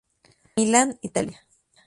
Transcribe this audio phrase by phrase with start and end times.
[0.55, 1.37] Milán, Italia.